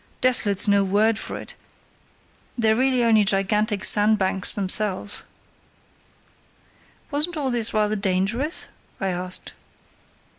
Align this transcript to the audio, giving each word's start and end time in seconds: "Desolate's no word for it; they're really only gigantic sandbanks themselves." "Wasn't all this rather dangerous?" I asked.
"Desolate's 0.19 0.67
no 0.67 0.83
word 0.83 1.19
for 1.19 1.37
it; 1.37 1.53
they're 2.57 2.75
really 2.75 3.03
only 3.03 3.23
gigantic 3.23 3.85
sandbanks 3.85 4.51
themselves." 4.51 5.21
"Wasn't 7.11 7.37
all 7.37 7.51
this 7.51 7.71
rather 7.71 7.95
dangerous?" 7.95 8.67
I 8.99 9.09
asked. 9.09 9.53